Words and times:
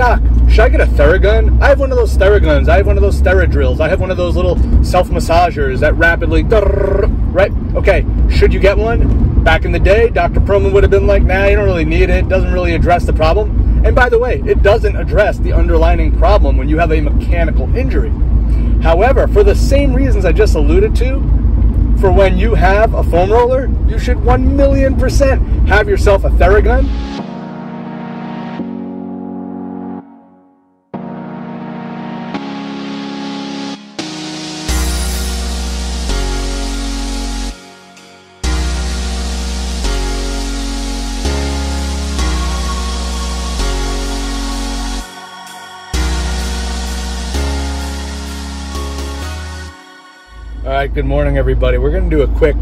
Doc, 0.00 0.22
should 0.48 0.60
I 0.60 0.68
get 0.70 0.80
a 0.80 0.86
Theragun? 0.86 1.60
I 1.60 1.68
have 1.68 1.78
one 1.78 1.90
of 1.90 1.98
those 1.98 2.16
Theraguns. 2.16 2.70
I 2.70 2.78
have 2.78 2.86
one 2.86 2.96
of 2.96 3.02
those 3.02 3.20
Theradrills. 3.20 3.80
I 3.80 3.88
have 3.90 4.00
one 4.00 4.10
of 4.10 4.16
those 4.16 4.34
little 4.34 4.56
self 4.82 5.10
massagers 5.10 5.80
that 5.80 5.94
rapidly, 5.94 6.42
right? 6.42 7.52
Okay, 7.74 8.06
should 8.30 8.54
you 8.54 8.60
get 8.60 8.78
one? 8.78 9.44
Back 9.44 9.66
in 9.66 9.72
the 9.72 9.78
day, 9.78 10.08
Dr. 10.08 10.40
Pearlman 10.40 10.72
would 10.72 10.84
have 10.84 10.90
been 10.90 11.06
like, 11.06 11.22
nah, 11.22 11.44
you 11.44 11.56
don't 11.56 11.66
really 11.66 11.84
need 11.84 12.04
it. 12.04 12.10
It 12.12 12.28
doesn't 12.30 12.50
really 12.50 12.74
address 12.74 13.04
the 13.04 13.12
problem. 13.12 13.84
And 13.84 13.94
by 13.94 14.08
the 14.08 14.18
way, 14.18 14.42
it 14.46 14.62
doesn't 14.62 14.96
address 14.96 15.38
the 15.38 15.52
underlying 15.52 16.16
problem 16.16 16.56
when 16.56 16.66
you 16.66 16.78
have 16.78 16.92
a 16.92 17.02
mechanical 17.02 17.76
injury. 17.76 18.08
However, 18.82 19.28
for 19.28 19.44
the 19.44 19.54
same 19.54 19.92
reasons 19.92 20.24
I 20.24 20.32
just 20.32 20.54
alluded 20.54 20.96
to, 20.96 21.20
for 22.00 22.10
when 22.10 22.38
you 22.38 22.54
have 22.54 22.94
a 22.94 23.04
foam 23.04 23.30
roller, 23.30 23.68
you 23.86 23.98
should 23.98 24.24
1 24.24 24.56
million 24.56 24.96
percent 24.96 25.42
have 25.68 25.90
yourself 25.90 26.24
a 26.24 26.30
Theragun 26.30 26.88
All 50.62 50.68
right, 50.72 50.92
good 50.92 51.06
morning, 51.06 51.38
everybody. 51.38 51.78
We're 51.78 51.90
going 51.90 52.10
to 52.10 52.14
do 52.14 52.20
a 52.20 52.28
quick 52.36 52.54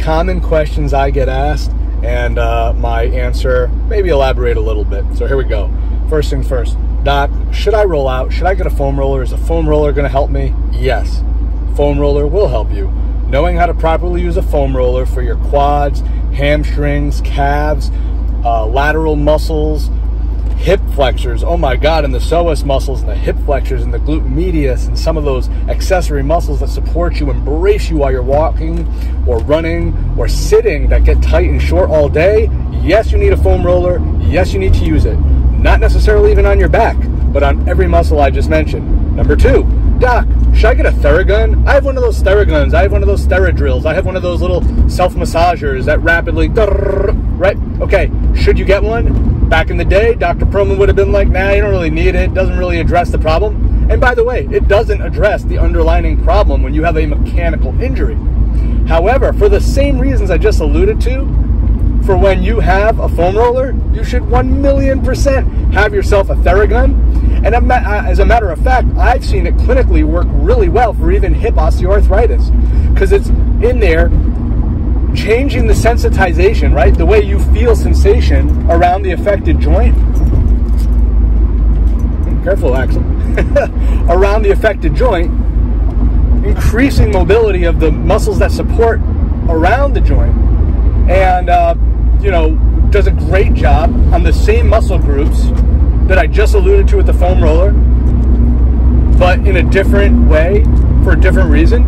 common 0.00 0.40
questions 0.40 0.94
I 0.94 1.10
get 1.10 1.28
asked 1.28 1.70
and 2.02 2.38
uh, 2.38 2.72
my 2.72 3.02
answer, 3.02 3.68
maybe 3.90 4.08
elaborate 4.08 4.56
a 4.56 4.60
little 4.60 4.84
bit. 4.84 5.04
So 5.14 5.26
here 5.26 5.36
we 5.36 5.44
go. 5.44 5.70
First 6.08 6.30
thing 6.30 6.42
first, 6.42 6.78
Doc, 7.04 7.30
should 7.52 7.74
I 7.74 7.84
roll 7.84 8.08
out? 8.08 8.32
Should 8.32 8.46
I 8.46 8.54
get 8.54 8.66
a 8.66 8.70
foam 8.70 8.98
roller? 8.98 9.22
Is 9.22 9.32
a 9.32 9.36
foam 9.36 9.68
roller 9.68 9.92
going 9.92 10.06
to 10.06 10.08
help 10.08 10.30
me? 10.30 10.54
Yes, 10.70 11.22
foam 11.76 11.98
roller 11.98 12.26
will 12.26 12.48
help 12.48 12.70
you. 12.70 12.90
Knowing 13.28 13.56
how 13.56 13.66
to 13.66 13.74
properly 13.74 14.22
use 14.22 14.38
a 14.38 14.42
foam 14.42 14.74
roller 14.74 15.04
for 15.04 15.20
your 15.20 15.36
quads, 15.36 16.00
hamstrings, 16.32 17.20
calves, 17.20 17.90
uh, 18.46 18.64
lateral 18.64 19.14
muscles, 19.14 19.90
hip 20.62 20.80
flexors. 20.94 21.42
Oh 21.42 21.56
my 21.56 21.74
God, 21.74 22.04
and 22.04 22.14
the 22.14 22.20
psoas 22.20 22.64
muscles 22.64 23.00
and 23.00 23.08
the 23.08 23.16
hip 23.16 23.36
flexors 23.44 23.82
and 23.82 23.92
the 23.92 23.98
glute 23.98 24.30
medius 24.30 24.86
and 24.86 24.96
some 24.96 25.16
of 25.16 25.24
those 25.24 25.48
accessory 25.68 26.22
muscles 26.22 26.60
that 26.60 26.68
support 26.68 27.18
you 27.18 27.30
and 27.30 27.44
brace 27.44 27.90
you 27.90 27.96
while 27.96 28.12
you're 28.12 28.22
walking 28.22 28.86
or 29.26 29.40
running 29.40 29.92
or 30.16 30.28
sitting 30.28 30.88
that 30.88 31.02
get 31.02 31.20
tight 31.20 31.50
and 31.50 31.60
short 31.60 31.90
all 31.90 32.08
day. 32.08 32.48
Yes, 32.80 33.10
you 33.10 33.18
need 33.18 33.32
a 33.32 33.36
foam 33.36 33.66
roller. 33.66 33.98
Yes, 34.20 34.52
you 34.52 34.60
need 34.60 34.72
to 34.74 34.84
use 34.84 35.04
it. 35.04 35.16
Not 35.16 35.80
necessarily 35.80 36.30
even 36.30 36.46
on 36.46 36.60
your 36.60 36.68
back, 36.68 36.96
but 37.32 37.42
on 37.42 37.68
every 37.68 37.88
muscle 37.88 38.20
I 38.20 38.30
just 38.30 38.48
mentioned. 38.48 39.16
Number 39.16 39.34
two, 39.34 39.64
Doc, 39.98 40.28
should 40.54 40.66
I 40.66 40.74
get 40.74 40.86
a 40.86 40.92
Theragun? 40.92 41.66
I 41.66 41.74
have 41.74 41.84
one 41.84 41.96
of 41.96 42.04
those 42.04 42.22
Theraguns. 42.22 42.72
I 42.72 42.82
have 42.82 42.92
one 42.92 43.02
of 43.02 43.08
those 43.08 43.26
Theradrills. 43.26 43.84
I 43.84 43.94
have 43.94 44.06
one 44.06 44.14
of 44.14 44.22
those 44.22 44.40
little 44.40 44.62
self 44.88 45.14
massagers 45.14 45.86
that 45.86 46.00
rapidly, 46.02 46.48
right? 46.48 47.56
Okay, 47.80 48.12
should 48.36 48.56
you 48.56 48.64
get 48.64 48.80
one? 48.80 49.31
Back 49.52 49.68
in 49.68 49.76
the 49.76 49.84
day, 49.84 50.14
Dr. 50.14 50.46
Pearlman 50.46 50.78
would 50.78 50.88
have 50.88 50.96
been 50.96 51.12
like, 51.12 51.28
nah, 51.28 51.50
you 51.50 51.60
don't 51.60 51.72
really 51.72 51.90
need 51.90 52.14
it. 52.14 52.14
It 52.14 52.32
doesn't 52.32 52.56
really 52.56 52.80
address 52.80 53.10
the 53.10 53.18
problem. 53.18 53.86
And 53.90 54.00
by 54.00 54.14
the 54.14 54.24
way, 54.24 54.48
it 54.50 54.66
doesn't 54.66 55.02
address 55.02 55.44
the 55.44 55.58
underlying 55.58 56.24
problem 56.24 56.62
when 56.62 56.72
you 56.72 56.82
have 56.84 56.96
a 56.96 57.04
mechanical 57.04 57.78
injury. 57.78 58.14
However, 58.88 59.34
for 59.34 59.50
the 59.50 59.60
same 59.60 59.98
reasons 59.98 60.30
I 60.30 60.38
just 60.38 60.60
alluded 60.60 61.02
to, 61.02 61.26
for 62.06 62.16
when 62.16 62.42
you 62.42 62.60
have 62.60 62.98
a 62.98 63.10
foam 63.10 63.36
roller, 63.36 63.74
you 63.92 64.04
should 64.04 64.26
1 64.26 64.62
million 64.62 65.02
percent 65.02 65.46
have 65.74 65.92
yourself 65.92 66.30
a 66.30 66.34
Theragun 66.36 67.12
and 67.44 67.54
uh, 67.56 68.02
as 68.06 68.20
a 68.20 68.24
matter 68.24 68.50
of 68.50 68.60
fact, 68.62 68.86
I've 68.96 69.24
seen 69.24 69.48
it 69.48 69.56
clinically 69.56 70.04
work 70.04 70.28
really 70.30 70.68
well 70.68 70.94
for 70.94 71.10
even 71.10 71.34
hip 71.34 71.54
osteoarthritis 71.54 72.94
because 72.94 73.10
it's 73.10 73.28
in 73.28 73.80
there 73.80 74.08
changing 75.14 75.66
the 75.66 75.74
sensitization, 75.74 76.74
right? 76.74 76.96
The 76.96 77.06
way 77.06 77.22
you 77.22 77.38
feel 77.52 77.76
sensation 77.76 78.70
around 78.70 79.02
the 79.02 79.12
affected 79.12 79.60
joint. 79.60 79.94
Careful, 82.44 82.76
Axel. 82.76 83.02
around 84.10 84.42
the 84.42 84.50
affected 84.50 84.94
joint, 84.94 85.30
increasing 86.44 87.12
mobility 87.12 87.64
of 87.64 87.80
the 87.80 87.90
muscles 87.90 88.38
that 88.40 88.50
support 88.50 89.00
around 89.48 89.94
the 89.94 90.00
joint. 90.00 90.36
And, 91.08 91.48
uh, 91.48 91.74
you 92.20 92.30
know, 92.30 92.56
does 92.90 93.06
a 93.06 93.12
great 93.12 93.54
job 93.54 93.90
on 94.12 94.22
the 94.22 94.32
same 94.32 94.68
muscle 94.68 94.98
groups 94.98 95.44
that 96.08 96.18
I 96.18 96.26
just 96.26 96.54
alluded 96.54 96.88
to 96.88 96.96
with 96.98 97.06
the 97.06 97.14
foam 97.14 97.42
roller, 97.42 97.72
but 99.18 99.38
in 99.46 99.56
a 99.56 99.62
different 99.62 100.28
way 100.28 100.64
for 101.04 101.12
a 101.12 101.20
different 101.20 101.50
reason. 101.50 101.84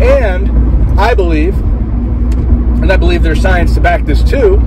And 0.00 0.48
I 0.98 1.14
believe, 1.14 1.54
and 2.90 2.96
I 2.96 2.98
believe 2.98 3.22
there's 3.22 3.40
science 3.40 3.74
to 3.74 3.80
back 3.80 4.04
this 4.04 4.20
too, 4.24 4.60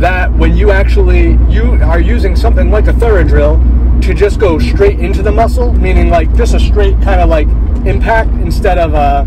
that 0.00 0.32
when 0.32 0.56
you 0.56 0.72
actually 0.72 1.38
you 1.48 1.74
are 1.84 2.00
using 2.00 2.34
something 2.34 2.68
like 2.68 2.88
a 2.88 2.92
Theradrill 2.92 4.02
to 4.02 4.12
just 4.12 4.40
go 4.40 4.58
straight 4.58 4.98
into 4.98 5.22
the 5.22 5.30
muscle, 5.30 5.72
meaning 5.72 6.08
like 6.08 6.34
just 6.34 6.52
a 6.52 6.58
straight 6.58 7.00
kind 7.00 7.20
of 7.20 7.28
like 7.28 7.46
impact 7.86 8.30
instead 8.42 8.76
of 8.76 8.92
uh, 8.96 9.24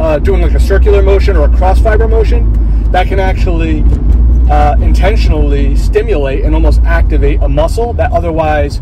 uh, 0.00 0.18
doing 0.20 0.42
like 0.42 0.54
a 0.54 0.60
circular 0.60 1.02
motion 1.02 1.36
or 1.36 1.52
a 1.52 1.56
cross 1.56 1.80
fiber 1.80 2.06
motion, 2.06 2.52
that 2.92 3.08
can 3.08 3.18
actually 3.18 3.82
uh, 4.48 4.76
intentionally 4.80 5.74
stimulate 5.74 6.44
and 6.44 6.54
almost 6.54 6.80
activate 6.82 7.42
a 7.42 7.48
muscle 7.48 7.92
that 7.94 8.12
otherwise 8.12 8.80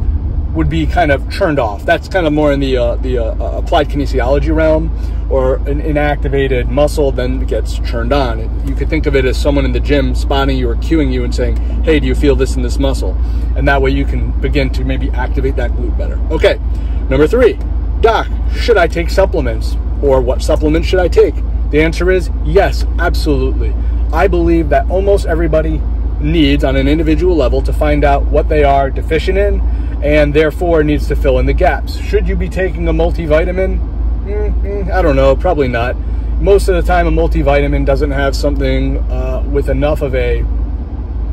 would 0.55 0.71
be 0.71 0.87
kind 0.87 1.11
of 1.11 1.29
turned 1.33 1.59
off. 1.59 1.85
That's 1.85 2.09
kind 2.09 2.27
of 2.27 2.33
more 2.33 2.53
in 2.53 2.61
the 2.61 2.77
uh, 2.77 2.97
the 2.97 3.19
uh, 3.19 3.35
uh 3.35 3.59
applied 3.59 3.89
kinesiology 3.89 4.55
realm, 4.55 4.91
or 5.31 5.57
an 5.69 5.83
inactivated 5.83 6.69
muscle 6.69 7.11
then 7.11 7.45
gets 7.45 7.79
turned 7.81 8.13
on. 8.13 8.67
You 8.67 8.75
could 8.75 8.89
think 8.89 9.07
of 9.07 9.17
it 9.17 9.25
as 9.25 9.37
someone 9.37 9.65
in 9.65 9.73
the 9.73 9.81
gym 9.81 10.15
spotting 10.15 10.57
you 10.57 10.71
or 10.71 10.77
cueing 10.77 11.13
you 11.13 11.25
and 11.25 11.35
saying, 11.35 11.57
"Hey, 11.83 11.99
do 11.99 12.07
you 12.07 12.15
feel 12.15 12.37
this 12.37 12.57
in 12.57 12.63
this 12.63 12.79
muscle?" 12.79 13.17
And 13.57 13.67
that 13.69 13.83
way 13.83 13.91
you 13.91 14.05
can 14.05 14.31
begin 14.41 14.71
to 14.71 14.85
maybe 14.85 15.11
activate 15.11 15.57
that 15.57 15.73
glute 15.73 15.99
better. 15.99 16.19
Okay, 16.31 16.61
number 17.09 17.27
three, 17.27 17.59
doc, 18.01 18.29
should 18.55 18.77
I 18.77 18.87
take 18.87 19.11
supplements, 19.11 19.77
or 20.03 20.21
what 20.21 20.41
supplements 20.41 20.87
should 20.87 21.01
I 21.01 21.09
take? 21.09 21.35
The 21.71 21.83
answer 21.83 22.11
is 22.13 22.31
yes, 22.45 22.87
absolutely. 23.01 23.75
I 24.13 24.29
believe 24.29 24.69
that 24.69 24.89
almost 24.89 25.27
everybody 25.27 25.81
needs 26.21 26.63
on 26.63 26.77
an 26.77 26.87
individual 26.87 27.35
level 27.35 27.61
to 27.63 27.73
find 27.73 28.05
out 28.05 28.25
what 28.27 28.49
they 28.49 28.63
are 28.63 28.89
deficient 28.89 29.37
in 29.37 29.61
and 30.05 30.35
therefore 30.35 30.85
needs 30.85 31.09
to 31.09 31.17
fill 31.17 31.39
in 31.39 31.47
the 31.47 31.53
gaps. 31.55 31.97
Should 31.97 32.29
you 32.29 32.37
be 32.37 32.51
taking 32.51 32.87
a 32.89 32.93
multivitamin? 32.93 33.79
Mm-hmm, 34.27 34.93
I 34.93 35.01
don't 35.01 35.17
know, 35.17 35.35
probably 35.35 35.67
not. 35.67 35.97
Most 36.41 36.69
of 36.69 36.75
the 36.75 36.83
time, 36.83 37.07
a 37.07 37.11
multivitamin 37.11 37.87
doesn't 37.87 38.11
have 38.11 38.37
something 38.37 38.99
uh, 39.11 39.43
with 39.51 39.71
enough 39.71 40.03
of 40.03 40.15
a, 40.15 40.43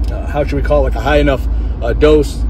uh, 0.10 0.26
how 0.28 0.46
should 0.46 0.56
we 0.56 0.62
call 0.62 0.88
it, 0.88 0.92
like 0.92 0.96
a 0.96 1.02
high 1.02 1.18
enough 1.18 1.46
uh, 1.82 1.92
dose 1.92 2.44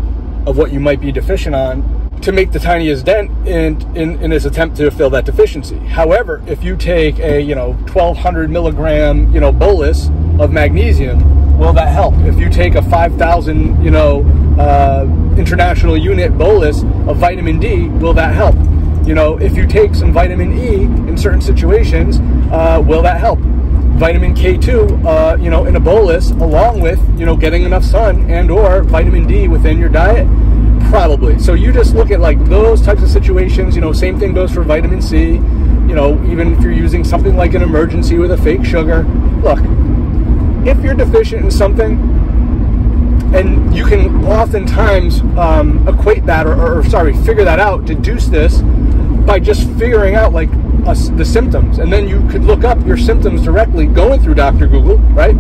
of 0.46 0.58
what 0.58 0.72
you 0.72 0.80
might 0.80 1.02
be 1.02 1.12
deficient 1.12 1.56
on 1.56 2.02
to 2.22 2.32
make 2.32 2.52
the 2.52 2.60
tiniest 2.60 3.06
dent 3.06 3.32
in, 3.48 3.82
in, 3.96 4.22
in 4.22 4.30
his 4.30 4.46
attempt 4.46 4.78
to 4.78 4.92
fill 4.92 5.10
that 5.10 5.26
deficiency. 5.26 5.78
However, 5.78 6.44
if 6.46 6.64
you 6.64 6.78
take 6.78 7.18
a 7.18 7.42
you 7.42 7.56
know 7.56 7.74
1200 7.74 8.50
milligram 8.50 9.34
you 9.34 9.40
know 9.40 9.52
bolus 9.52 10.10
of 10.40 10.52
magnesium, 10.52 11.58
will 11.58 11.74
that 11.74 11.88
help? 11.88 12.14
If 12.20 12.38
you 12.38 12.50
take 12.50 12.76
a 12.76 12.82
5000 12.84 13.84
you 13.84 13.90
know 13.90 14.24
uh, 14.60 15.06
international 15.38 15.98
unit 15.98 16.38
bolus 16.38 16.84
of 17.08 17.18
vitamin 17.18 17.60
D, 17.60 17.88
will 17.88 18.14
that 18.14 18.34
help? 18.34 18.56
You 19.08 19.16
know, 19.16 19.38
if 19.40 19.56
you 19.56 19.66
take 19.66 19.96
some 19.96 20.14
vitamin 20.14 20.58
E 20.58 20.84
in 20.84 21.18
certain 21.18 21.42
situations, 21.42 22.20
uh, 22.52 22.82
will 22.86 23.02
that 23.02 23.20
help? 23.20 23.40
Vitamin 23.40 24.34
K2, 24.34 25.06
uh, 25.06 25.38
you 25.38 25.50
know, 25.50 25.66
in 25.66 25.76
a 25.76 25.80
bolus, 25.80 26.32
along 26.32 26.82
with 26.82 27.00
you 27.20 27.26
know 27.26 27.36
getting 27.36 27.64
enough 27.64 27.84
sun 27.84 28.30
and 28.30 28.50
or 28.50 28.84
vitamin 28.84 29.28
D 29.28 29.48
within 29.48 29.78
your 29.78 29.90
diet 29.90 30.28
Probably. 30.90 31.40
So 31.40 31.54
you 31.54 31.72
just 31.72 31.96
look 31.96 32.12
at 32.12 32.20
like 32.20 32.44
those 32.46 32.82
types 32.82 33.02
of 33.02 33.10
situations. 33.10 33.76
You 33.76 33.82
know, 33.82 33.94
same 33.94 34.20
thing 34.20 34.34
goes 34.34 34.52
for 34.52 34.62
vitamin 34.62 35.02
C. 35.02 35.36
You 35.36 35.96
know, 35.96 36.22
even 36.26 36.54
if 36.54 36.62
you're 36.62 36.74
using 36.74 37.06
something 37.06 37.38
like 37.38 37.54
an 37.54 37.62
Emergen-C 37.62 38.18
with 38.18 38.32
a 38.32 38.38
fake 38.38 38.66
sugar. 38.66 39.04
Look, 39.42 39.60
if 40.68 40.84
you're 40.84 40.94
deficient 40.94 41.46
in 41.46 41.52
something, 41.52 41.98
and 43.34 43.76
you 43.76 43.86
can 43.86 44.26
oftentimes 44.26 45.22
um, 45.38 45.88
equate 45.88 46.26
that 46.26 46.46
or, 46.46 46.80
or, 46.80 46.84
sorry, 46.86 47.14
figure 47.24 47.44
that 47.44 47.60
out, 47.60 47.86
deduce 47.86 48.28
this 48.28 48.62
by 49.26 49.40
just 49.40 49.70
figuring 49.72 50.16
out 50.16 50.34
like 50.34 50.50
the 51.16 51.26
symptoms, 51.26 51.78
and 51.78 51.94
then 51.94 52.08
you 52.08 52.28
could 52.30 52.44
look 52.44 52.64
up 52.64 52.84
your 52.86 52.98
symptoms 52.98 53.44
directly 53.44 53.86
going 53.86 54.20
through 54.22 54.34
Dr. 54.34 54.68
Google, 54.68 54.98
right? 55.14 55.36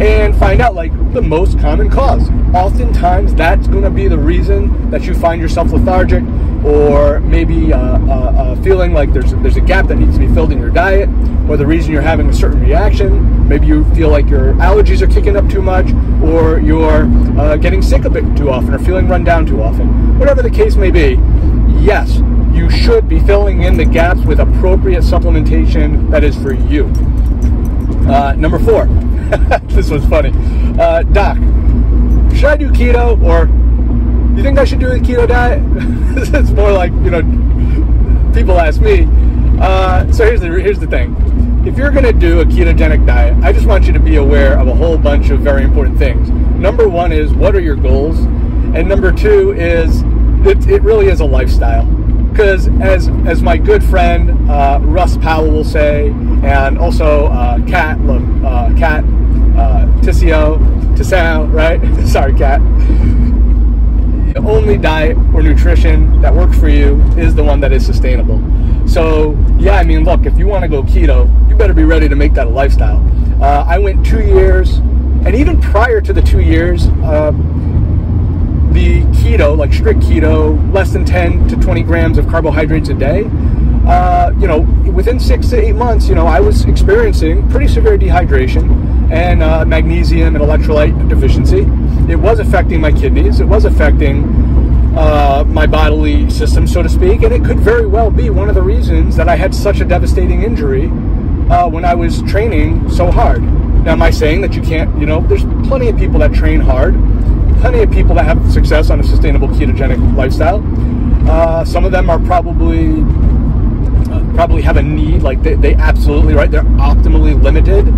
and 0.00 0.34
find 0.36 0.60
out 0.60 0.74
like 0.74 0.92
the 1.12 1.22
most 1.22 1.58
common 1.58 1.90
cause. 1.90 2.28
Oftentimes, 2.54 3.34
that's 3.34 3.68
going 3.68 3.84
to 3.84 3.90
be 3.90 4.08
the 4.08 4.18
reason 4.18 4.90
that 4.90 5.02
you 5.02 5.14
find 5.14 5.40
yourself 5.40 5.72
lethargic. 5.72 6.22
Or 6.64 7.20
maybe 7.20 7.72
uh, 7.72 7.78
uh, 7.78 8.32
uh, 8.36 8.62
feeling 8.62 8.92
like 8.92 9.12
there's 9.12 9.32
there's 9.36 9.56
a 9.56 9.60
gap 9.60 9.86
that 9.88 9.96
needs 9.96 10.14
to 10.14 10.20
be 10.20 10.32
filled 10.32 10.52
in 10.52 10.58
your 10.58 10.70
diet, 10.70 11.08
or 11.48 11.56
the 11.56 11.66
reason 11.66 11.92
you're 11.92 12.02
having 12.02 12.28
a 12.28 12.32
certain 12.32 12.60
reaction. 12.60 13.48
Maybe 13.48 13.66
you 13.66 13.84
feel 13.94 14.10
like 14.10 14.28
your 14.28 14.54
allergies 14.54 15.02
are 15.02 15.06
kicking 15.08 15.36
up 15.36 15.48
too 15.48 15.62
much, 15.62 15.86
or 16.22 16.60
you're 16.60 17.04
uh, 17.38 17.56
getting 17.56 17.82
sick 17.82 18.04
a 18.04 18.10
bit 18.10 18.24
too 18.36 18.50
often, 18.50 18.74
or 18.74 18.78
feeling 18.78 19.08
run 19.08 19.24
down 19.24 19.44
too 19.46 19.62
often. 19.62 20.18
Whatever 20.18 20.42
the 20.42 20.50
case 20.50 20.76
may 20.76 20.90
be, 20.90 21.18
yes, 21.80 22.18
you 22.52 22.70
should 22.70 23.08
be 23.08 23.20
filling 23.20 23.62
in 23.62 23.76
the 23.76 23.84
gaps 23.84 24.20
with 24.20 24.38
appropriate 24.38 25.02
supplementation 25.02 26.10
that 26.10 26.22
is 26.22 26.36
for 26.36 26.52
you. 26.52 26.86
Uh, 28.08 28.34
number 28.36 28.58
four, 28.58 28.86
this 29.68 29.90
was 29.90 30.04
funny. 30.06 30.32
Uh, 30.78 31.02
doc, 31.02 31.36
should 32.34 32.44
I 32.44 32.56
do 32.56 32.70
keto 32.70 33.20
or 33.22 33.46
you 34.36 34.42
think 34.42 34.58
I 34.58 34.64
should 34.64 34.80
do 34.80 34.90
a 34.90 34.98
keto 34.98 35.28
diet? 35.28 35.60
it's 36.34 36.50
more 36.50 36.72
like, 36.72 36.90
you 36.92 37.10
know, 37.10 37.22
people 38.32 38.58
ask 38.58 38.80
me. 38.80 39.06
Uh, 39.60 40.10
so 40.10 40.24
here's 40.24 40.40
the, 40.40 40.46
here's 40.48 40.78
the 40.78 40.86
thing. 40.86 41.14
If 41.66 41.76
you're 41.76 41.90
going 41.90 42.04
to 42.04 42.12
do 42.12 42.40
a 42.40 42.44
ketogenic 42.44 43.06
diet, 43.06 43.36
I 43.44 43.52
just 43.52 43.66
want 43.66 43.84
you 43.84 43.92
to 43.92 44.00
be 44.00 44.16
aware 44.16 44.58
of 44.58 44.68
a 44.68 44.74
whole 44.74 44.96
bunch 44.96 45.30
of 45.30 45.40
very 45.40 45.62
important 45.62 45.98
things. 45.98 46.30
Number 46.30 46.88
one 46.88 47.12
is 47.12 47.32
what 47.34 47.54
are 47.54 47.60
your 47.60 47.76
goals? 47.76 48.18
And 48.74 48.88
number 48.88 49.12
two 49.12 49.52
is 49.52 50.02
it, 50.46 50.66
it 50.66 50.82
really 50.82 51.08
is 51.08 51.20
a 51.20 51.24
lifestyle. 51.24 51.84
Because 51.84 52.68
as, 52.80 53.08
as 53.26 53.42
my 53.42 53.58
good 53.58 53.84
friend 53.84 54.50
uh, 54.50 54.80
Russ 54.82 55.18
Powell 55.18 55.50
will 55.50 55.64
say, 55.64 56.08
and 56.42 56.78
also 56.78 57.26
uh, 57.26 57.58
Kat, 57.66 57.98
uh, 58.08 58.74
Kat 58.78 59.04
uh, 59.04 59.86
Tissio, 60.00 60.58
Tissau, 60.96 61.52
right? 61.52 61.80
Sorry, 62.08 62.34
Kat 62.34 62.60
the 64.32 64.40
only 64.40 64.78
diet 64.78 65.16
or 65.34 65.42
nutrition 65.42 66.20
that 66.22 66.34
works 66.34 66.58
for 66.58 66.68
you 66.68 67.00
is 67.18 67.34
the 67.34 67.44
one 67.44 67.60
that 67.60 67.72
is 67.72 67.84
sustainable. 67.84 68.40
So, 68.88 69.36
yeah, 69.58 69.76
I 69.76 69.84
mean, 69.84 70.04
look, 70.04 70.24
if 70.24 70.38
you 70.38 70.46
want 70.46 70.62
to 70.62 70.68
go 70.68 70.82
keto, 70.82 71.28
you 71.48 71.56
better 71.56 71.74
be 71.74 71.84
ready 71.84 72.08
to 72.08 72.16
make 72.16 72.32
that 72.34 72.46
a 72.46 72.50
lifestyle. 72.50 72.98
Uh, 73.42 73.64
I 73.68 73.78
went 73.78 74.04
two 74.06 74.20
years, 74.20 74.78
and 75.24 75.34
even 75.34 75.60
prior 75.60 76.00
to 76.00 76.12
the 76.12 76.22
two 76.22 76.40
years, 76.40 76.86
uh, 77.04 77.32
the 78.72 79.02
keto, 79.20 79.56
like 79.56 79.72
strict 79.72 80.00
keto, 80.00 80.72
less 80.72 80.92
than 80.92 81.04
10 81.04 81.48
to 81.48 81.56
20 81.56 81.82
grams 81.82 82.16
of 82.16 82.26
carbohydrates 82.26 82.88
a 82.88 82.94
day, 82.94 83.24
uh, 83.86 84.32
you 84.38 84.46
know, 84.46 84.60
within 84.92 85.18
six 85.18 85.48
to 85.48 85.60
eight 85.60 85.74
months, 85.74 86.08
you 86.08 86.14
know, 86.14 86.26
I 86.26 86.40
was 86.40 86.64
experiencing 86.64 87.48
pretty 87.50 87.68
severe 87.68 87.98
dehydration 87.98 89.10
and 89.10 89.42
uh, 89.42 89.64
magnesium 89.64 90.36
and 90.36 90.44
electrolyte 90.44 91.08
deficiency. 91.08 91.66
It 92.10 92.16
was 92.16 92.38
affecting 92.38 92.80
my 92.80 92.92
kidneys. 92.92 93.40
It 93.40 93.44
was 93.44 93.64
affecting 93.64 94.24
uh, 94.96 95.44
my 95.48 95.66
bodily 95.66 96.30
system, 96.30 96.66
so 96.66 96.82
to 96.82 96.88
speak, 96.88 97.22
and 97.22 97.32
it 97.32 97.44
could 97.44 97.58
very 97.58 97.86
well 97.86 98.10
be 98.10 98.30
one 98.30 98.48
of 98.48 98.54
the 98.54 98.62
reasons 98.62 99.16
that 99.16 99.28
I 99.28 99.36
had 99.36 99.54
such 99.54 99.80
a 99.80 99.84
devastating 99.84 100.42
injury 100.42 100.86
uh, 101.50 101.68
when 101.68 101.84
I 101.84 101.94
was 101.94 102.22
training 102.22 102.88
so 102.90 103.10
hard. 103.10 103.42
Now, 103.84 103.92
am 103.92 104.02
I 104.02 104.10
saying 104.10 104.42
that 104.42 104.54
you 104.54 104.62
can't? 104.62 104.96
You 104.98 105.06
know, 105.06 105.20
there's 105.22 105.44
plenty 105.66 105.88
of 105.88 105.96
people 105.96 106.20
that 106.20 106.32
train 106.32 106.60
hard, 106.60 106.94
plenty 107.60 107.82
of 107.82 107.90
people 107.90 108.14
that 108.14 108.24
have 108.24 108.52
success 108.52 108.90
on 108.90 109.00
a 109.00 109.04
sustainable 109.04 109.48
ketogenic 109.48 110.16
lifestyle. 110.16 110.62
Uh, 111.28 111.64
some 111.64 111.84
of 111.84 111.92
them 111.92 112.10
are 112.10 112.18
probably 112.20 113.02
probably 114.34 114.62
have 114.62 114.76
a 114.76 114.82
need, 114.82 115.22
like 115.22 115.42
they, 115.42 115.54
they 115.54 115.74
absolutely, 115.74 116.34
right, 116.34 116.50
they're 116.50 116.62
optimally 116.62 117.40
limited 117.40 117.88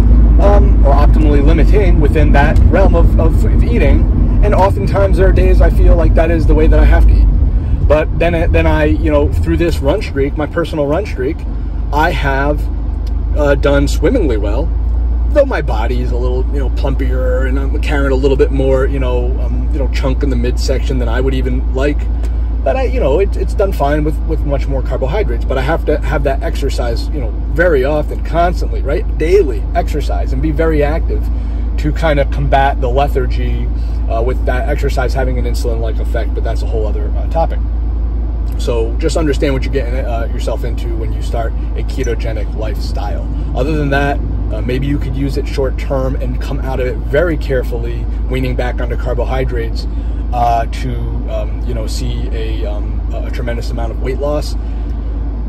um, 0.40 0.84
or 0.84 0.92
optimally 0.92 1.44
limiting 1.44 2.00
within 2.00 2.32
that 2.32 2.58
realm 2.70 2.94
of, 2.94 3.18
of, 3.18 3.44
of, 3.44 3.64
eating. 3.64 4.00
And 4.44 4.54
oftentimes 4.54 5.16
there 5.16 5.28
are 5.28 5.32
days 5.32 5.60
I 5.60 5.70
feel 5.70 5.96
like 5.96 6.14
that 6.14 6.30
is 6.30 6.46
the 6.46 6.54
way 6.54 6.66
that 6.66 6.78
I 6.78 6.84
have 6.84 7.06
to 7.06 7.12
eat. 7.12 7.86
But 7.86 8.18
then, 8.18 8.50
then 8.50 8.66
I, 8.66 8.84
you 8.84 9.10
know, 9.10 9.32
through 9.32 9.58
this 9.58 9.78
run 9.78 10.02
streak, 10.02 10.36
my 10.36 10.46
personal 10.46 10.86
run 10.86 11.06
streak, 11.06 11.36
I 11.92 12.10
have 12.10 12.60
uh, 13.36 13.54
done 13.54 13.86
swimmingly 13.86 14.36
well. 14.36 14.66
Though 15.30 15.44
my 15.44 15.62
body 15.62 16.00
is 16.00 16.12
a 16.12 16.16
little, 16.16 16.44
you 16.52 16.60
know, 16.60 16.70
plumpier, 16.70 17.48
and 17.48 17.58
I'm 17.58 17.80
carrying 17.80 18.12
a 18.12 18.16
little 18.16 18.36
bit 18.36 18.52
more, 18.52 18.86
you 18.86 19.00
know, 19.00 19.38
um, 19.40 19.68
you 19.72 19.78
know, 19.78 19.88
chunk 19.88 20.22
in 20.22 20.30
the 20.30 20.36
midsection 20.36 20.98
than 20.98 21.08
I 21.08 21.20
would 21.20 21.34
even 21.34 21.74
like 21.74 21.98
but 22.64 22.76
I, 22.76 22.84
you 22.84 22.98
know, 22.98 23.20
it, 23.20 23.36
it's 23.36 23.52
done 23.52 23.72
fine 23.72 24.04
with, 24.04 24.18
with 24.26 24.40
much 24.40 24.66
more 24.66 24.82
carbohydrates. 24.82 25.44
But 25.44 25.58
I 25.58 25.60
have 25.60 25.84
to 25.84 26.00
have 26.00 26.24
that 26.24 26.42
exercise, 26.42 27.08
you 27.10 27.20
know, 27.20 27.30
very 27.52 27.84
often, 27.84 28.24
constantly, 28.24 28.80
right? 28.80 29.06
Daily 29.18 29.62
exercise 29.74 30.32
and 30.32 30.40
be 30.40 30.50
very 30.50 30.82
active 30.82 31.22
to 31.78 31.92
kind 31.92 32.18
of 32.18 32.30
combat 32.30 32.80
the 32.80 32.88
lethargy 32.88 33.66
uh, 34.08 34.22
with 34.22 34.44
that 34.46 34.68
exercise 34.68 35.12
having 35.12 35.38
an 35.38 35.44
insulin-like 35.44 35.96
effect. 35.96 36.34
But 36.34 36.42
that's 36.42 36.62
a 36.62 36.66
whole 36.66 36.86
other 36.86 37.12
uh, 37.16 37.28
topic. 37.28 37.60
So 38.58 38.96
just 38.96 39.18
understand 39.18 39.52
what 39.52 39.64
you're 39.64 39.72
getting 39.72 39.94
uh, 40.06 40.30
yourself 40.32 40.64
into 40.64 40.96
when 40.96 41.12
you 41.12 41.20
start 41.20 41.52
a 41.76 41.82
ketogenic 41.82 42.54
lifestyle. 42.56 43.28
Other 43.54 43.76
than 43.76 43.90
that, 43.90 44.18
uh, 44.52 44.62
maybe 44.62 44.86
you 44.86 44.98
could 44.98 45.16
use 45.16 45.36
it 45.36 45.46
short 45.46 45.76
term 45.76 46.16
and 46.16 46.40
come 46.40 46.60
out 46.60 46.80
of 46.80 46.86
it 46.86 46.96
very 46.96 47.36
carefully, 47.36 48.04
weaning 48.30 48.56
back 48.56 48.80
onto 48.80 48.96
carbohydrates 48.96 49.86
uh, 50.34 50.66
to 50.66 50.96
um, 51.30 51.64
you 51.64 51.74
know 51.74 51.86
see 51.86 52.28
a, 52.32 52.66
um, 52.66 53.00
a, 53.14 53.30
tremendous 53.30 53.70
amount 53.70 53.92
of 53.92 54.02
weight 54.02 54.18
loss. 54.18 54.56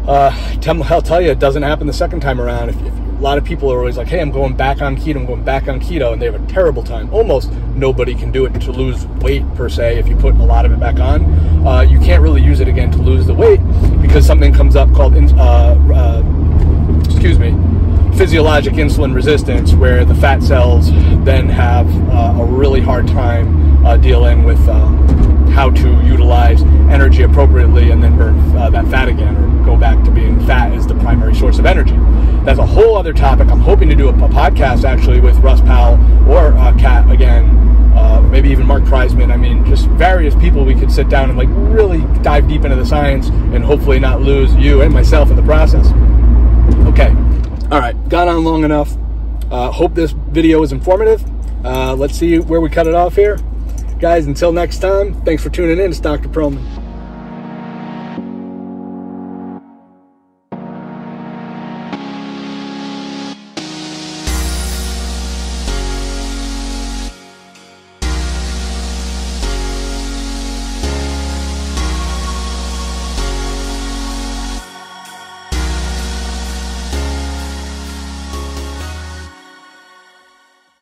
Uh, 0.07 0.31
I'll 0.67 1.01
tell 1.01 1.19
you, 1.19 1.31
it 1.31 1.39
doesn't 1.39 1.63
happen 1.63 1.87
the 1.87 1.93
second 1.93 2.19
time 2.19 2.39
around. 2.39 2.69
If, 2.69 2.79
if, 2.83 2.93
a 2.93 3.21
lot 3.21 3.37
of 3.37 3.45
people 3.45 3.71
are 3.71 3.79
always 3.79 3.97
like, 3.97 4.07
"Hey, 4.07 4.21
I'm 4.21 4.29
going 4.29 4.55
back 4.55 4.81
on 4.81 4.95
keto. 4.95 5.15
I'm 5.15 5.25
going 5.25 5.43
back 5.43 5.67
on 5.67 5.79
keto," 5.79 6.13
and 6.13 6.21
they 6.21 6.25
have 6.25 6.35
a 6.35 6.47
terrible 6.47 6.83
time. 6.83 7.11
Almost 7.11 7.51
nobody 7.73 8.13
can 8.13 8.31
do 8.31 8.45
it 8.45 8.53
to 8.61 8.71
lose 8.71 9.07
weight 9.21 9.41
per 9.55 9.69
se. 9.69 9.97
If 9.97 10.07
you 10.07 10.15
put 10.17 10.35
a 10.35 10.43
lot 10.43 10.65
of 10.65 10.71
it 10.71 10.79
back 10.79 10.99
on, 10.99 11.25
uh, 11.65 11.81
you 11.81 11.97
can't 11.99 12.21
really 12.21 12.43
use 12.43 12.59
it 12.59 12.67
again 12.67 12.91
to 12.91 12.99
lose 12.99 13.25
the 13.25 13.33
weight 13.33 13.61
because 14.01 14.27
something 14.27 14.53
comes 14.53 14.75
up 14.75 14.93
called, 14.93 15.15
uh, 15.15 15.77
uh, 15.95 17.01
excuse 17.05 17.39
me, 17.39 17.55
physiologic 18.17 18.73
insulin 18.73 19.15
resistance, 19.15 19.73
where 19.73 20.05
the 20.05 20.15
fat 20.15 20.43
cells 20.43 20.91
then 21.23 21.49
have 21.49 21.87
uh, 22.09 22.43
a 22.43 22.45
really 22.45 22.81
hard 22.81 23.07
time 23.07 23.64
uh, 23.85 23.95
dealing 23.97 24.43
with 24.43 24.59
um, 24.67 25.07
how 25.49 25.69
to 25.69 25.89
utilize 26.03 26.63
energy 26.89 27.21
appropriately 27.21 27.91
and 27.91 28.03
then 28.03 28.17
burn 28.17 28.35
uh, 28.57 28.69
that 28.69 28.85
fat 28.87 29.07
again 29.07 29.37
or 29.37 29.65
go 29.65 29.77
back 29.77 30.03
to 30.03 30.11
being 30.11 30.43
fat 30.45 30.73
as 30.73 30.87
the 30.87 30.95
primary 30.95 31.35
source 31.35 31.59
of 31.59 31.65
energy. 31.65 31.95
That's 32.43 32.59
a 32.59 32.65
whole 32.65 32.97
other 32.97 33.13
topic. 33.13 33.47
I'm 33.47 33.59
hoping 33.59 33.87
to 33.89 33.95
do 33.95 34.07
a, 34.07 34.11
a 34.11 34.27
podcast 34.27 34.83
actually 34.83 35.21
with 35.21 35.37
Russ 35.37 35.61
Powell 35.61 35.95
or 36.29 36.47
uh, 36.57 36.75
Kat 36.77 37.09
again, 37.11 37.45
uh, 37.95 38.21
maybe 38.21 38.49
even 38.49 38.65
Mark 38.65 38.83
Prizeman. 38.83 39.31
I 39.31 39.37
mean, 39.37 39.63
just 39.65 39.87
various 39.89 40.33
people 40.35 40.65
we 40.65 40.75
could 40.75 40.91
sit 40.91 41.07
down 41.07 41.29
and 41.29 41.37
like 41.37 41.49
really 41.51 42.01
dive 42.23 42.47
deep 42.47 42.65
into 42.65 42.75
the 42.75 42.85
science 42.85 43.29
and 43.29 43.63
hopefully 43.63 43.99
not 43.99 44.21
lose 44.21 44.53
you 44.55 44.81
and 44.81 44.91
myself 44.91 45.29
in 45.29 45.35
the 45.35 45.43
process. 45.43 45.87
Okay. 46.87 47.09
All 47.71 47.79
right. 47.79 47.95
Got 48.09 48.27
on 48.27 48.43
long 48.43 48.63
enough. 48.63 48.97
Uh, 49.51 49.71
hope 49.71 49.93
this 49.93 50.11
video 50.11 50.59
was 50.59 50.71
informative. 50.71 51.23
Uh, 51.63 51.95
let's 51.95 52.15
see 52.15 52.39
where 52.39 52.59
we 52.59 52.69
cut 52.69 52.87
it 52.87 52.95
off 52.95 53.15
here. 53.15 53.37
Guys, 53.99 54.25
until 54.25 54.51
next 54.51 54.79
time, 54.79 55.13
thanks 55.21 55.41
for 55.41 55.49
tuning 55.49 55.79
in. 55.79 55.89
It's 55.89 56.01
Dr. 56.01 56.27
Pearlman. 56.27 56.84